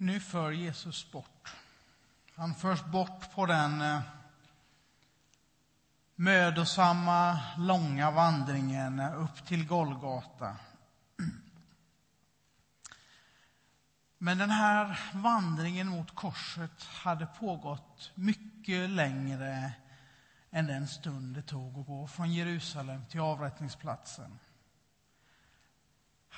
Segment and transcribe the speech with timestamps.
[0.00, 1.54] Nu för Jesus bort.
[2.34, 4.00] Han förs bort på den eh,
[6.14, 10.56] mödosamma, långa vandringen eh, upp till Golgata.
[14.18, 19.72] Men den här vandringen mot korset hade pågått mycket längre
[20.50, 24.38] än den stund det tog att gå från Jerusalem till avrättningsplatsen.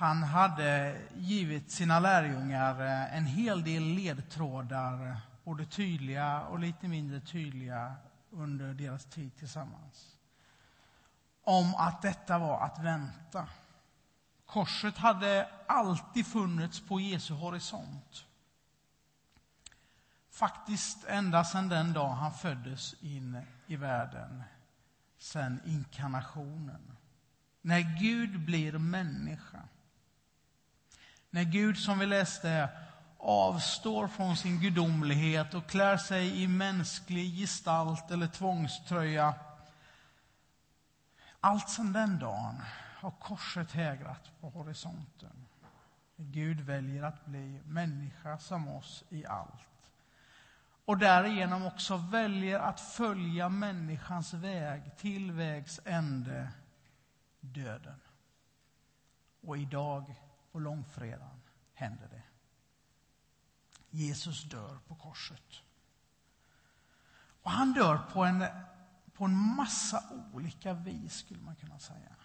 [0.01, 7.21] Han hade givit sina lärjungar eh, en hel del ledtrådar, både tydliga och lite mindre
[7.21, 7.95] tydliga,
[8.31, 10.17] under deras tid tillsammans.
[11.45, 13.49] Om att detta var att vänta.
[14.47, 18.25] Korset hade alltid funnits på Jesu horisont.
[20.31, 24.43] Faktiskt ända sedan den dag han föddes in i världen,
[25.19, 26.97] sedan inkarnationen.
[27.61, 29.63] När Gud blir människa.
[31.31, 32.69] När Gud, som vi läste,
[33.19, 39.35] avstår från sin gudomlighet och klär sig i mänsklig gestalt eller tvångströja.
[41.41, 42.63] Allt sedan den dagen
[43.01, 45.47] har korset hägrat på horisonten.
[46.17, 49.91] Gud väljer att bli människa som oss i allt.
[50.85, 56.49] Och därigenom också väljer att följa människans väg till vägs ände,
[57.41, 58.01] döden.
[59.41, 60.15] Och idag,
[60.53, 61.41] på långfredagen,
[61.75, 62.23] händer det.
[63.91, 65.63] Jesus dör på korset.
[67.43, 68.45] Och han dör på en,
[69.13, 72.17] på en massa olika vis, skulle man kunna säga.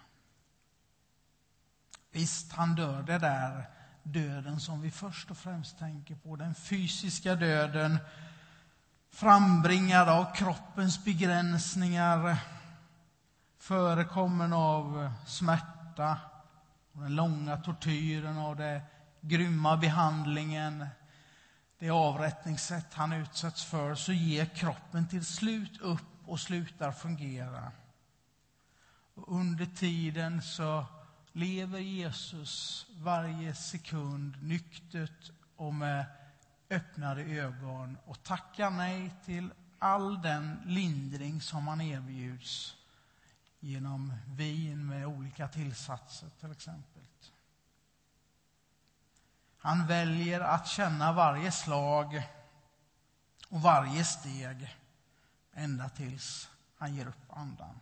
[2.10, 3.70] Visst, han dör det där
[4.02, 7.98] döden som vi först och främst tänker på, den fysiska döden
[9.10, 12.36] frambringad av kroppens begränsningar,
[13.58, 16.18] förekommen av smärta,
[16.96, 18.80] och den långa tortyren och den
[19.20, 20.86] grymma behandlingen,
[21.78, 27.72] det avrättningssätt han utsätts för, så ger kroppen till slut upp och slutar fungera.
[29.14, 30.86] Och under tiden så
[31.32, 36.04] lever Jesus varje sekund nyktert och med
[36.70, 42.76] öppnade ögon och tackar nej till all den lindring som han erbjuds
[43.60, 47.02] genom vin med olika tillsatser, till exempel.
[49.58, 52.22] Han väljer att känna varje slag
[53.48, 54.76] och varje steg
[55.52, 57.80] ända tills han ger upp andan.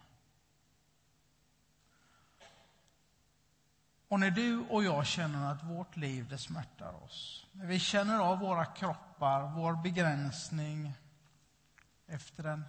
[4.09, 8.19] Och när du och jag känner att vårt liv det smärtar oss, när vi känner
[8.19, 10.95] av våra kroppar, vår begränsning
[12.07, 12.65] efter en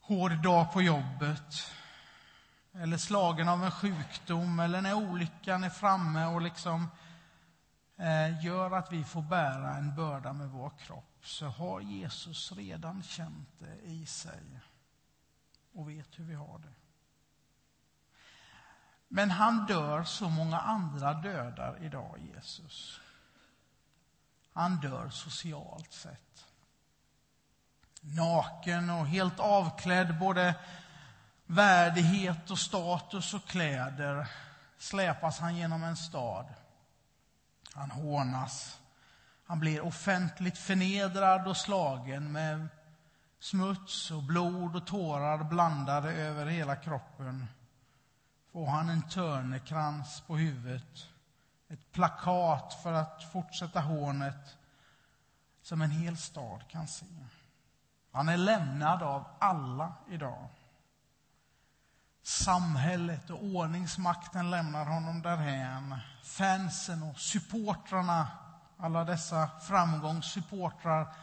[0.00, 1.72] hård dag på jobbet,
[2.72, 6.90] eller slagen av en sjukdom, eller när olyckan är framme och liksom
[7.96, 13.02] eh, gör att vi får bära en börda med vår kropp, så har Jesus redan
[13.02, 14.60] känt det i sig
[15.72, 16.72] och vet hur vi har det.
[19.08, 23.00] Men han dör så många andra dödar idag, Jesus.
[24.52, 26.46] Han dör socialt sett.
[28.00, 30.54] Naken och helt avklädd, både
[31.48, 34.28] värdighet och status och kläder,
[34.78, 36.46] släpas han genom en stad.
[37.74, 38.80] Han hånas.
[39.46, 42.68] Han blir offentligt förnedrad och slagen med
[43.40, 47.46] smuts och blod och tårar blandade över hela kroppen
[48.52, 51.08] får han en törnekrans på huvudet,
[51.68, 54.56] ett plakat för att fortsätta hånet
[55.62, 57.06] som en hel stad kan se.
[58.12, 60.48] Han är lämnad av alla idag.
[62.28, 65.98] Samhället och ordningsmakten lämnar honom därhän.
[66.22, 68.28] Fansen och supportrarna,
[68.76, 71.14] alla dessa framgångssupportrar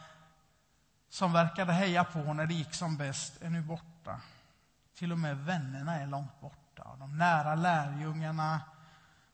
[1.08, 4.20] som verkade heja på när det gick som bäst, är nu borta.
[4.94, 6.96] Till och med vännerna är långt borta borta.
[6.98, 8.60] De nära lärjungarna,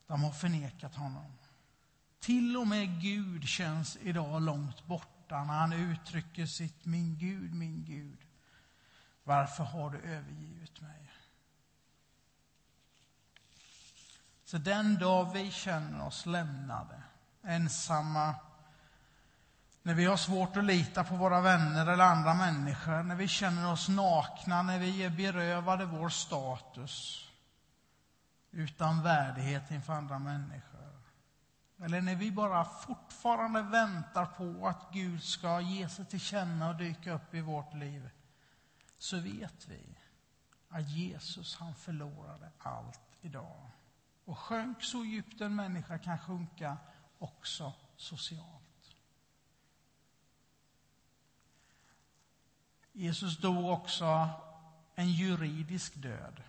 [0.07, 1.37] de har förnekat honom.
[2.19, 7.85] Till och med Gud känns idag långt borta när han uttrycker sitt min Gud, min
[7.85, 8.19] Gud.
[9.23, 11.11] Varför har du övergivit mig?
[14.53, 17.03] Så den dag vi känner oss lämnade,
[17.43, 18.35] ensamma,
[19.83, 23.71] när vi har svårt att lita på våra vänner eller andra människor, när vi känner
[23.71, 27.27] oss nakna, när vi är berövade vår status,
[28.51, 31.01] utan värdighet inför andra människor.
[31.83, 36.75] Eller när vi bara fortfarande väntar på att Gud ska ge sig till känna och
[36.75, 38.09] dyka upp i vårt liv,
[38.97, 39.97] så vet vi
[40.69, 43.71] att Jesus, han förlorade allt idag
[44.25, 46.77] och sjönk så djupt en människa kan sjunka
[47.19, 48.95] också socialt.
[52.91, 54.29] Jesus dog också
[54.95, 56.43] en juridisk död.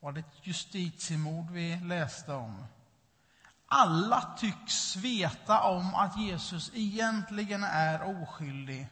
[0.00, 2.66] Var det ett justitiemord vi läste om?
[3.66, 8.88] Alla tycks veta om att Jesus egentligen är oskyldig.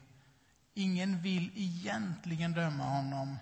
[0.73, 3.37] Ingen vill egentligen döma honom.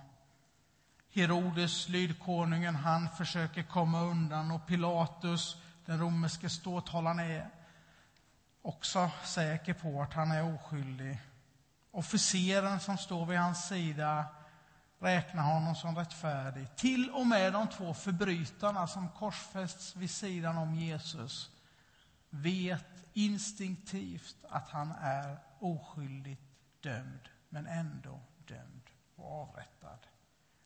[1.13, 7.49] Herodes, lydkonungen, han försöker komma undan och Pilatus, den romerske ståthållaren, är
[8.61, 11.21] också säker på att han är oskyldig.
[11.91, 14.25] Officeren som står vid hans sida
[14.99, 16.75] räknar honom som rättfärdig.
[16.75, 21.51] Till och med de två förbrytarna som korsfästs vid sidan om Jesus
[22.29, 26.41] vet instinktivt att han är oskyldigt
[26.81, 29.99] dömd, men ändå dömd och avrättad.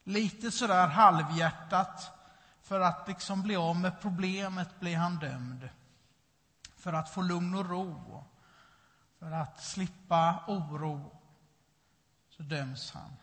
[0.07, 2.11] Lite sådär halvhjärtat,
[2.61, 5.69] för att liksom bli av med problemet blir han dömd.
[6.77, 8.23] För att få lugn och ro,
[9.19, 11.21] för att slippa oro,
[12.29, 13.15] så döms han.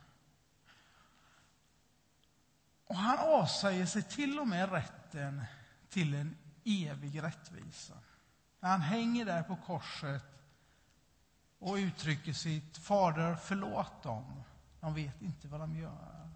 [2.87, 5.45] Och han avsäger sig till och med rätten
[5.89, 7.95] till en evig rättvisa.
[8.61, 10.25] När han hänger där på korset
[11.59, 14.43] och uttrycker sitt Fader, förlåt dem.
[14.81, 16.29] De vet inte vad de gör.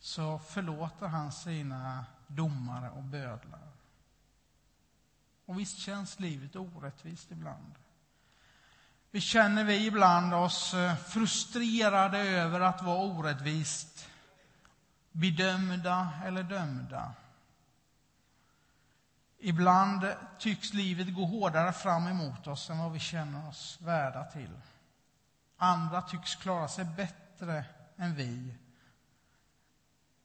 [0.00, 3.68] Så förlåter han sina domare och bödlar.
[5.46, 7.74] Och visst känns livet orättvist ibland.
[9.10, 14.08] Vi känner vi ibland oss eh, frustrerade över att vara orättvist
[15.12, 17.12] bedömda eller dömda.
[19.38, 24.60] Ibland tycks livet gå hårdare fram emot oss än vad vi känner oss värda till.
[25.56, 27.64] Andra tycks klara sig bättre
[27.96, 28.54] än vi.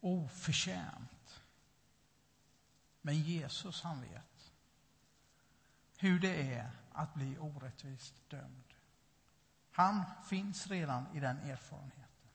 [0.05, 1.41] Oförtjänt.
[3.01, 4.51] Men Jesus, han vet
[5.97, 8.63] hur det är att bli orättvist dömd.
[9.71, 12.29] Han finns redan i den erfarenheten.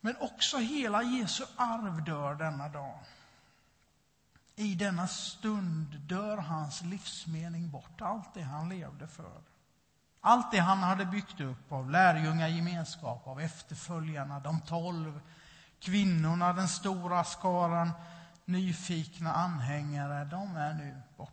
[0.00, 2.98] Men också hela Jesu arv dör denna dag.
[4.54, 9.42] I denna stund dör hans livsmening bort, allt det han levde för.
[10.24, 15.20] Allt det han hade byggt upp av lärjungagemenskap, av efterföljarna, de tolv,
[15.80, 17.90] kvinnorna, den stora skaran
[18.44, 21.32] nyfikna anhängare, de är nu borta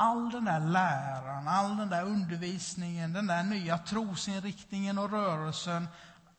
[0.00, 5.88] all den där läran, all den där undervisningen, den där nya trosinriktningen och rörelsen,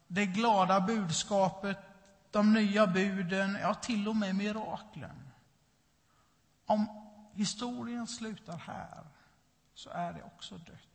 [0.07, 1.77] det glada budskapet,
[2.31, 5.31] de nya buden, ja, till och med miraklen.
[6.65, 6.87] Om
[7.33, 9.03] historien slutar här
[9.73, 10.91] så är det också dött.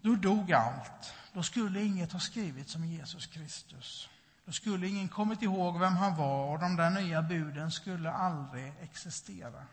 [0.00, 1.14] Då dog allt.
[1.32, 4.08] Då skulle inget ha skrivits om Jesus Kristus.
[4.44, 8.74] Då skulle ingen kommit ihåg vem han var och de där nya buden skulle aldrig
[8.80, 9.66] existera.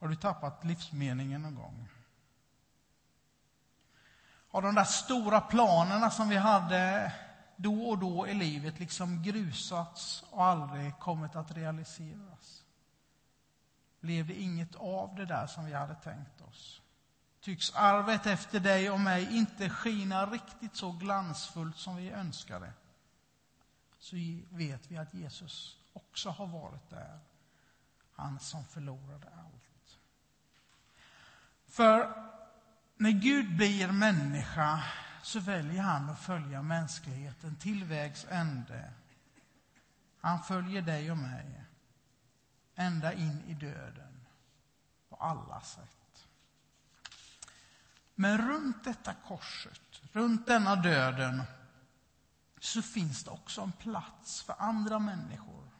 [0.00, 1.88] Har du tappat livsmeningen någon gång?
[4.48, 7.12] Har de där stora planerna som vi hade
[7.56, 12.64] då och då i livet liksom grusats och aldrig kommit att realiseras?
[14.00, 16.82] Blev det inget av det där som vi hade tänkt oss?
[17.46, 22.72] tycks arvet efter dig och mig inte skina riktigt så glansfullt som vi önskade,
[23.98, 24.16] så
[24.50, 27.18] vet vi att Jesus också har varit där.
[28.14, 29.98] Han som förlorade allt.
[31.66, 32.24] För
[32.96, 34.82] när Gud blir människa
[35.26, 38.92] så väljer han att följa mänskligheten till vägs ände.
[40.20, 41.64] Han följer dig och mig
[42.74, 44.26] ända in i döden
[45.08, 46.26] på alla sätt.
[48.14, 51.42] Men runt detta korset, runt denna döden,
[52.60, 55.70] så finns det också en plats för andra människor.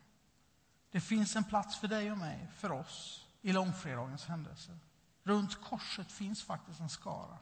[0.90, 4.78] Det finns en plats för dig och mig, för oss, i långfredagens händelse.
[5.22, 7.38] Runt korset finns faktiskt en skara.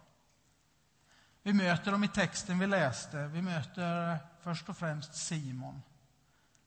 [1.47, 3.27] Vi möter dem i texten vi läste.
[3.27, 5.83] Vi möter eh, först och främst Simon,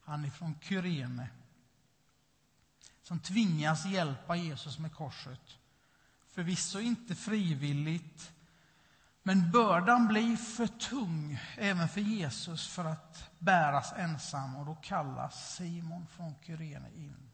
[0.04, 1.28] han från Kyrene,
[3.02, 5.40] som tvingas hjälpa Jesus med korset.
[6.30, 8.32] Förvisso inte frivilligt,
[9.22, 15.54] men bördan blir för tung även för Jesus för att bäras ensam och då kallas
[15.56, 17.30] Simon från Kyrene in.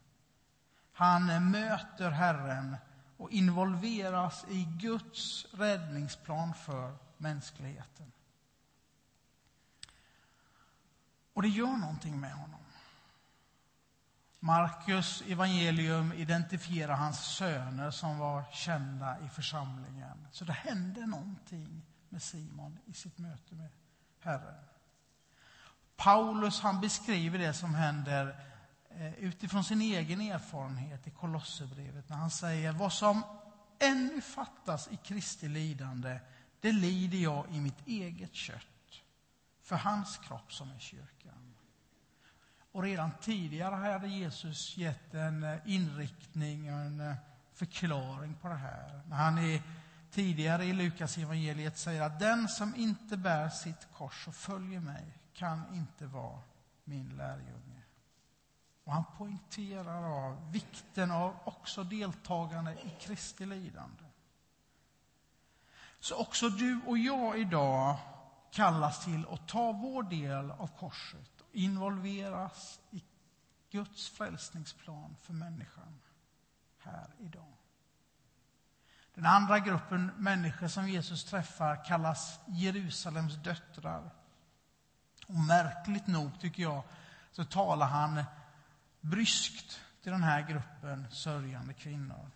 [0.93, 2.77] Han eh, möter Herren
[3.17, 8.11] och involveras i Guds räddningsplan för mänskligheten.
[11.33, 12.59] Och det gör någonting med honom.
[14.39, 20.27] Markus evangelium identifierar hans söner som var kända i församlingen.
[20.31, 23.69] Så det hände någonting med Simon i sitt möte med
[24.19, 24.63] Herren.
[25.95, 28.39] Paulus han beskriver det som händer
[28.89, 33.23] eh, utifrån sin egen erfarenhet i Kolosserbrevet när han säger vad som
[33.79, 36.19] ännu fattas i Kristi lidande,
[36.61, 39.01] det lider jag i mitt eget kött
[39.61, 41.55] för hans kropp som är kyrkan.
[42.71, 47.15] Och redan tidigare hade Jesus gett en eh, inriktning och en eh,
[47.53, 49.01] förklaring på det här.
[49.07, 49.61] När han är
[50.11, 55.17] tidigare i Lukas evangeliet säger att den som inte bär sitt kors och följer mig
[55.33, 56.39] kan inte vara
[56.83, 57.81] min lärjunge.
[58.83, 64.04] Och han poängterar av vikten av också deltagande i Kristi lidande.
[66.05, 67.97] Så också du och jag idag
[68.51, 73.03] kallas till att ta vår del av korset och involveras i
[73.71, 75.99] Guds frälsningsplan för människan
[76.79, 77.53] här idag.
[79.13, 84.11] Den andra gruppen människor som Jesus träffar kallas Jerusalems döttrar.
[85.27, 86.83] Och märkligt nog, tycker jag,
[87.31, 88.23] så talar han
[89.01, 92.31] bryskt till den här gruppen sörjande kvinnor.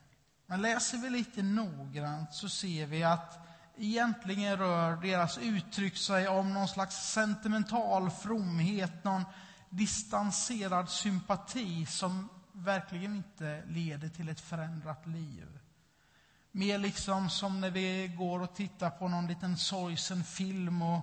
[0.45, 3.48] Men läser vi lite noggrant så ser vi att
[3.79, 9.23] egentligen rör deras uttryck sig om någon slags sentimental fromhet, någon
[9.69, 15.59] distanserad sympati som verkligen inte leder till ett förändrat liv.
[16.51, 21.01] Mer liksom som när vi går och tittar på någon liten sorgsen film och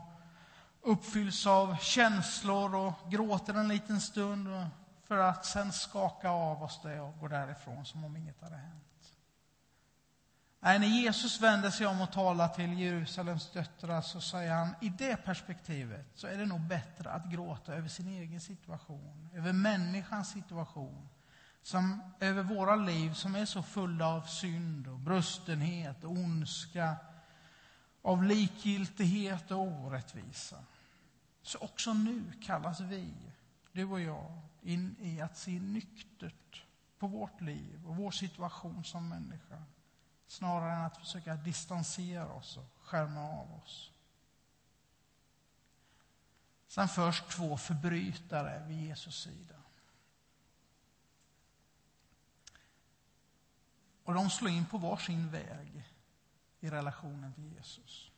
[0.82, 4.48] uppfylls av känslor och gråter en liten stund
[5.04, 8.85] för att sen skaka av oss det och gå därifrån som om inget hade hänt.
[10.60, 14.88] Nej, när Jesus vänder sig om och talar till Jerusalems döttrar så säger han i
[14.88, 20.30] det perspektivet så är det nog bättre att gråta över sin egen situation, över människans
[20.30, 21.08] situation,
[21.62, 26.96] som över våra liv som är så fulla av synd och brustenhet och ondska,
[28.02, 30.56] av likgiltighet och orättvisa.
[31.42, 33.14] Så också nu kallas vi,
[33.72, 36.62] du och jag, in i att se nyktert
[36.98, 39.62] på vårt liv och vår situation som människa.
[40.26, 43.90] Snarare än att försöka distansera oss och skärma av oss.
[46.68, 49.54] Sen först två förbrytare vid Jesus sida.
[54.04, 55.84] Och de slår in på varsin väg
[56.60, 58.10] i relationen till Jesus.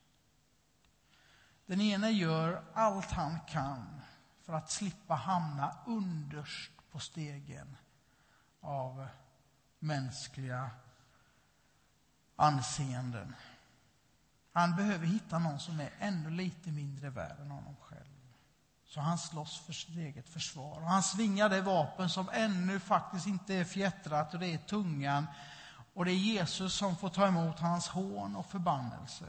[1.67, 4.01] Den ene gör allt han kan
[4.43, 7.77] för att slippa hamna underst på stegen
[8.61, 9.09] av
[9.79, 10.71] mänskliga
[12.39, 13.35] anseenden.
[14.53, 18.05] Han behöver hitta någon som är ännu lite mindre värd än honom själv.
[18.87, 20.77] Så han slåss för sitt eget försvar.
[20.77, 25.27] Och han svingar det vapen som ännu faktiskt inte är fjättrat och det är tungan.
[25.95, 29.25] Och det är Jesus som får ta emot hans hån och förbannelse.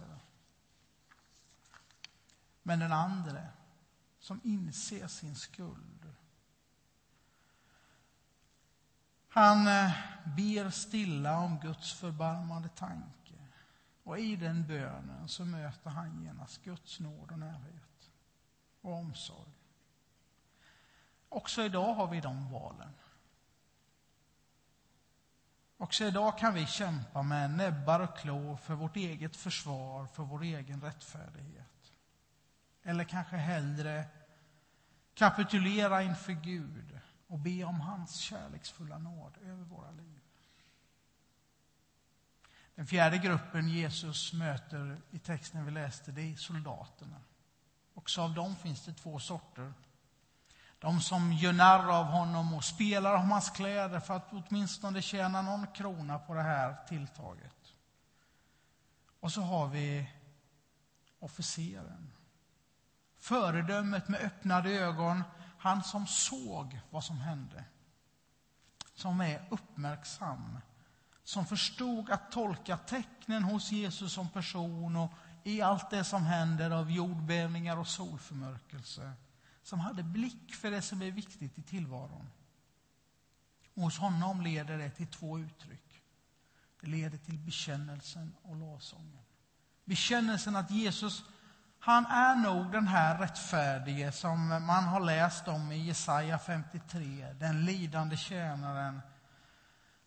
[2.63, 3.41] Men den andra
[4.19, 5.98] som inser sin skuld.
[9.29, 9.91] Han eh,
[10.23, 13.33] ber stilla om Guds förbarmande tanke.
[14.03, 18.11] Och i den bönen så möter han genast Guds nåd och närhet
[18.81, 19.51] och omsorg.
[21.29, 22.93] Också idag har vi de valen.
[25.77, 30.43] Också idag kan vi kämpa med näbbar och klor för vårt eget försvar, för vår
[30.43, 31.93] egen rättfärdighet.
[32.83, 34.05] Eller kanske hellre
[35.13, 36.98] kapitulera inför Gud
[37.29, 40.19] och be om hans kärleksfulla nåd över våra liv.
[42.75, 47.21] Den fjärde gruppen Jesus möter i texten vi läste, det är soldaterna.
[47.93, 49.73] Också av dem finns det två sorter.
[50.79, 55.41] De som gör narr av honom och spelar om hans kläder för att åtminstone tjäna
[55.41, 57.73] någon krona på det här tilltaget.
[59.19, 60.11] Och så har vi
[61.19, 62.13] officeren.
[63.17, 65.23] Föredömet med öppnade ögon,
[65.59, 67.63] han som såg vad som hände.
[68.93, 70.59] Som är uppmärksam,
[71.23, 75.11] som förstod att tolka tecknen hos Jesus som person och
[75.43, 79.13] i allt det som händer av jordbävningar och solförmörkelse.
[79.63, 82.29] Som hade blick för det som är viktigt i tillvaron.
[83.73, 86.01] Och hos honom leder det till två uttryck.
[86.81, 89.23] Det leder till bekännelsen och lovsången.
[89.85, 91.23] Bekännelsen att Jesus
[91.79, 97.65] han är nog den här rättfärdige som man har läst om i Jesaja 53, den
[97.65, 99.01] lidande tjänaren.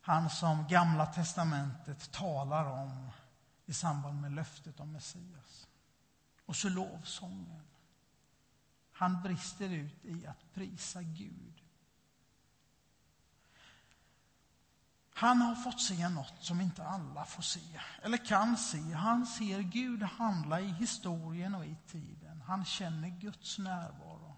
[0.01, 3.11] Han som Gamla testamentet talar om
[3.67, 5.69] i samband med löftet om Messias.
[6.47, 7.63] Och så lovsången.
[8.93, 11.62] Han brister ut i att prisa Gud
[15.15, 18.93] Han har fått se något som inte alla får se, eller kan se.
[18.93, 22.43] Han ser Gud handla i historien och i tiden.
[22.47, 24.37] Han känner Guds närvaro.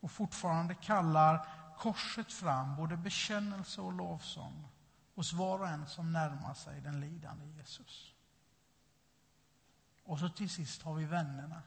[0.00, 4.68] och fortfarande kallar korset fram både bekännelse och lovsång
[5.14, 8.14] hos var och en som närmar sig den lidande Jesus.
[10.04, 11.62] Och så till sist har vi vännerna.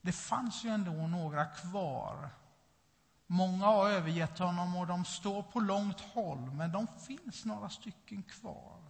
[0.00, 2.30] Det fanns ju ändå några kvar.
[3.32, 8.22] Många har övergett honom och de står på långt håll, men de finns några stycken
[8.22, 8.82] kvar.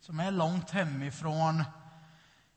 [0.00, 1.64] Som är långt hemifrån,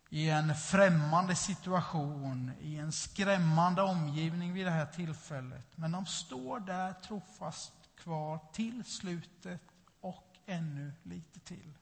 [0.10, 5.68] i en främmande situation, i en skrämmande omgivning vid det här tillfället.
[5.76, 9.62] Men de står där trofast kvar till slutet
[10.02, 11.78] och ännu lite till.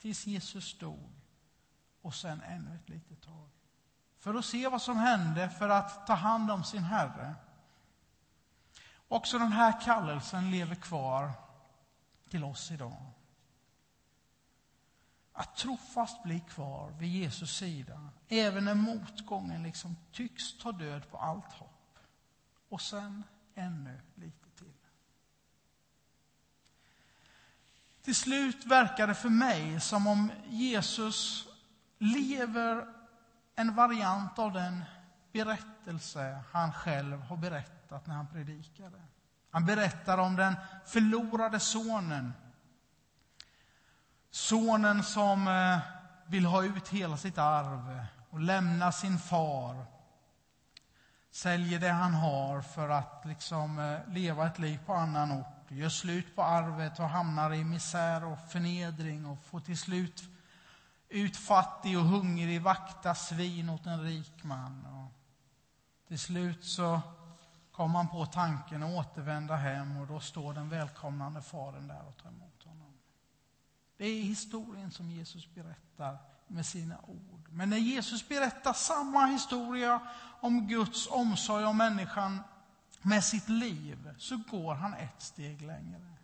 [0.00, 1.10] Tills Jesus dog
[2.02, 3.48] och sen ännu ett litet tag.
[4.18, 7.34] För att se vad som hände, för att ta hand om sin Herre.
[9.14, 11.32] Också den här kallelsen lever kvar
[12.28, 13.02] till oss idag.
[15.32, 21.18] Att trofast bli kvar vid Jesus sida, även när motgången liksom tycks ta död på
[21.18, 21.98] allt hopp.
[22.68, 24.74] Och sen ännu lite till.
[28.02, 31.48] Till slut verkar det för mig som om Jesus
[31.98, 32.86] lever
[33.54, 34.84] en variant av den
[35.34, 39.02] berättelse han själv har berättat när han predikade.
[39.50, 40.54] Han berättar om den
[40.86, 42.32] förlorade sonen
[44.34, 45.78] Sonen som eh,
[46.26, 49.86] vill ha ut hela sitt arv och lämna sin far.
[51.30, 55.70] Säljer det han har för att liksom eh, leva ett liv på annan ort.
[55.70, 60.24] Gör slut på arvet och hamnar i misär och förnedring och får till slut
[61.08, 65.03] ut fattig och hungrig, vakta svin åt en rik man.
[66.14, 67.00] Till slut så
[67.72, 72.16] kom han på tanken att återvända hem och då står den välkomnande fadern där och
[72.16, 72.92] tar emot honom.
[73.96, 77.48] Det är historien som Jesus berättar med sina ord.
[77.50, 80.00] Men när Jesus berättar samma historia
[80.40, 82.42] om Guds omsorg om människan
[83.02, 86.16] med sitt liv så går han ett steg längre.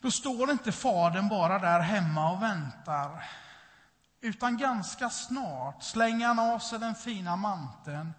[0.00, 3.24] Då står inte fadern bara där hemma och väntar.
[4.26, 8.12] Utan ganska snart slänger han av sig den fina manteln,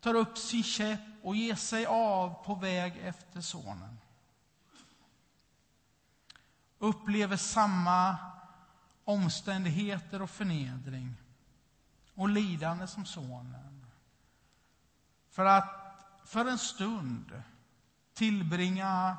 [0.00, 3.98] tar upp sin käpp och ger sig av på väg efter sonen
[6.78, 8.16] upplever samma
[9.04, 11.16] omständigheter och förnedring
[12.14, 13.86] och lidande som sonen.
[15.30, 17.42] För att för en stund
[18.14, 19.16] tillbringa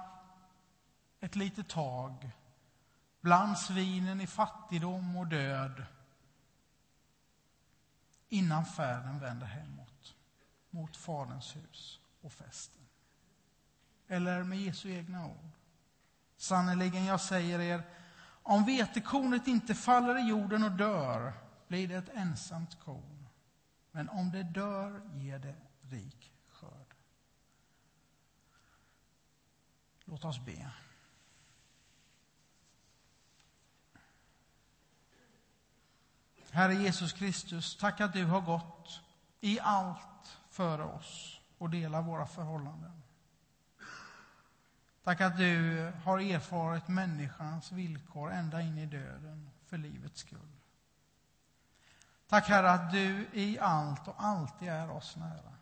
[1.19, 2.31] ett litet tag
[3.21, 5.85] bland svinen i fattigdom och död
[8.29, 10.15] innan färden vänder hemåt,
[10.69, 12.81] mot Faderns hus och festen.
[14.07, 15.49] Eller med Jesu egna ord.
[16.37, 17.83] Sannerligen, jag säger er,
[18.43, 21.33] om vetekornet inte faller i jorden och dör
[21.67, 23.27] blir det ett ensamt korn.
[23.91, 26.95] Men om det dör ger det rik skörd.
[30.05, 30.71] Låt oss be.
[36.59, 39.01] Herre Jesus Kristus, tack att du har gått
[39.41, 43.01] i allt före oss och delar våra förhållanden.
[45.03, 50.51] Tack att du har erfarit människans villkor ända in i döden för livets skull.
[52.27, 55.53] Tack Herre att du i allt och alltid är oss nära.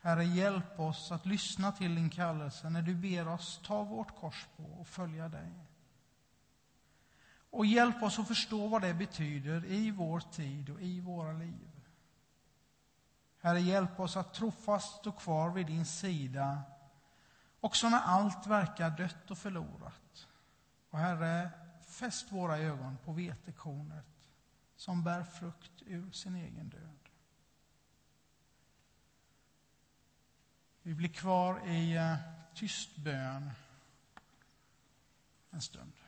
[0.00, 4.46] Herre, hjälp oss att lyssna till din kallelse när du ber oss ta vårt kors
[4.56, 5.52] på och följa dig.
[7.54, 11.70] Och hjälp oss att förstå vad det betyder i vår tid och i våra liv.
[13.40, 16.62] Herre, hjälp oss att trofast stå kvar vid din sida
[17.60, 20.28] Också när allt verkar dött och förlorat.
[20.90, 21.50] Och Herre,
[21.86, 24.28] fäst våra ögon på vetekornet
[24.76, 27.08] som bär frukt ur sin egen död.
[30.82, 32.16] Vi blir kvar i eh,
[32.54, 33.50] tyst bön
[35.50, 36.03] en stund.